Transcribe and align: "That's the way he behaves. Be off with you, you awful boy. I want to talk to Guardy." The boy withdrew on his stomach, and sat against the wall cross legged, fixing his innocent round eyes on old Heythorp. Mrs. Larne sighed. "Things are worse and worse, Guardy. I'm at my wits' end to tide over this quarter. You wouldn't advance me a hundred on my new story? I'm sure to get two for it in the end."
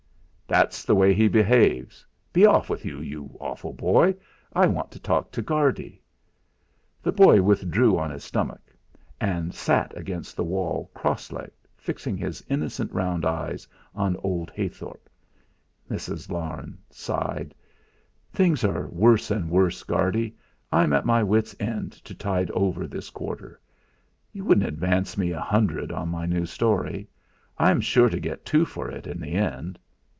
"That's 0.47 0.83
the 0.83 0.95
way 0.95 1.13
he 1.13 1.29
behaves. 1.29 2.05
Be 2.33 2.45
off 2.45 2.69
with 2.69 2.83
you, 2.83 2.99
you 2.99 3.37
awful 3.39 3.71
boy. 3.71 4.15
I 4.51 4.67
want 4.67 4.91
to 4.91 4.99
talk 4.99 5.31
to 5.31 5.41
Guardy." 5.41 6.01
The 7.01 7.13
boy 7.13 7.41
withdrew 7.41 7.97
on 7.97 8.11
his 8.11 8.25
stomach, 8.25 8.59
and 9.21 9.55
sat 9.55 9.95
against 9.95 10.35
the 10.35 10.43
wall 10.43 10.91
cross 10.93 11.31
legged, 11.31 11.53
fixing 11.77 12.17
his 12.17 12.43
innocent 12.49 12.91
round 12.91 13.23
eyes 13.25 13.65
on 13.95 14.17
old 14.25 14.51
Heythorp. 14.51 15.07
Mrs. 15.89 16.29
Larne 16.29 16.77
sighed. 16.89 17.55
"Things 18.33 18.65
are 18.65 18.87
worse 18.89 19.31
and 19.31 19.49
worse, 19.49 19.83
Guardy. 19.83 20.35
I'm 20.69 20.91
at 20.91 21.05
my 21.05 21.23
wits' 21.23 21.55
end 21.61 21.93
to 22.03 22.13
tide 22.13 22.51
over 22.51 22.87
this 22.87 23.09
quarter. 23.09 23.57
You 24.33 24.43
wouldn't 24.43 24.67
advance 24.67 25.17
me 25.17 25.31
a 25.31 25.39
hundred 25.39 25.93
on 25.93 26.09
my 26.09 26.25
new 26.25 26.45
story? 26.45 27.07
I'm 27.57 27.79
sure 27.79 28.09
to 28.09 28.19
get 28.19 28.43
two 28.45 28.65
for 28.65 28.91
it 28.91 29.07
in 29.07 29.21
the 29.21 29.35
end." 29.35 29.79